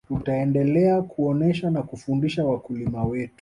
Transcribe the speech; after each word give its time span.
tutaendelea 0.07 1.01
kuonesha 1.01 1.69
na 1.69 1.83
kufundisha 1.83 2.45
wakulima 2.45 3.03
wetu 3.03 3.29